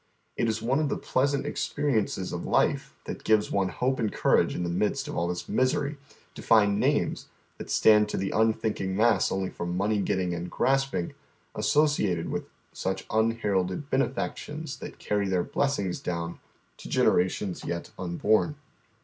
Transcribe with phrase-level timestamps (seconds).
[0.35, 4.55] It is one of the pleasant experiences of life that give one hope and courage
[4.55, 5.97] in the midst of all this misery
[6.33, 7.27] to find names,
[7.59, 11.13] tliat stand to tlie unthinking mass only for money getting and grasping,
[11.53, 16.39] associated with such unheralded benefactions that carry their blessings down
[16.77, 18.55] to generations yet unborn.